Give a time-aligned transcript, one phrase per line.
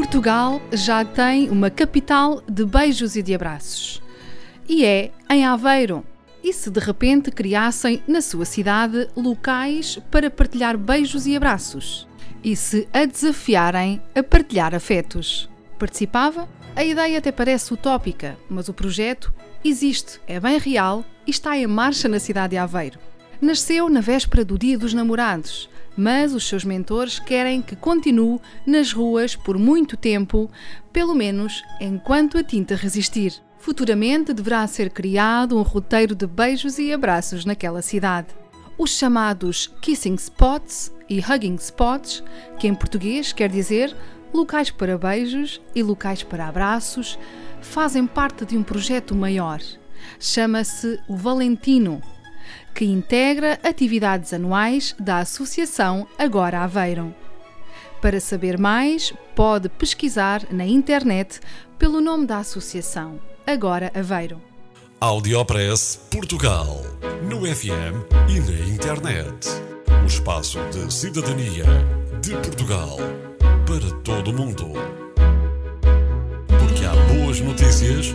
[0.00, 4.02] Portugal já tem uma capital de beijos e de abraços.
[4.66, 6.02] E é em Aveiro.
[6.42, 12.08] E se de repente criassem na sua cidade locais para partilhar beijos e abraços?
[12.42, 15.50] E se a desafiarem a partilhar afetos?
[15.78, 16.48] Participava?
[16.74, 19.30] A ideia até parece utópica, mas o projeto
[19.62, 22.98] existe, é bem real e está em marcha na cidade de Aveiro.
[23.40, 28.92] Nasceu na véspera do Dia dos Namorados, mas os seus mentores querem que continue nas
[28.92, 30.50] ruas por muito tempo,
[30.92, 33.32] pelo menos enquanto a tinta resistir.
[33.58, 38.28] Futuramente deverá ser criado um roteiro de beijos e abraços naquela cidade.
[38.76, 42.22] Os chamados Kissing Spots e Hugging Spots,
[42.58, 43.96] que em português quer dizer
[44.34, 47.18] locais para beijos e locais para abraços,
[47.62, 49.60] fazem parte de um projeto maior.
[50.18, 52.02] Chama-se o Valentino,
[52.74, 57.14] que integra atividades anuais da Associação Agora Aveiro.
[58.00, 61.40] Para saber mais, pode pesquisar na internet
[61.78, 64.40] pelo nome da associação Agora Aveiro.
[65.00, 66.82] Audiopress Portugal.
[67.22, 69.48] No FM e na internet.
[70.02, 71.64] O espaço de cidadania
[72.20, 72.96] de Portugal
[73.66, 74.72] para todo o mundo.
[76.46, 78.14] Porque há boas notícias